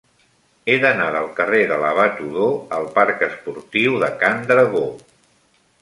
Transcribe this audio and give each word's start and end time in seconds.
He 0.71 0.77
d'anar 0.83 1.09
del 1.15 1.27
carrer 1.41 1.59
de 1.73 1.77
l'Abat 1.85 2.17
Odó 2.29 2.49
al 2.79 2.89
parc 2.99 3.23
Esportiu 3.31 4.01
de 4.07 4.13
Can 4.25 4.45
Dragó. 4.55 4.87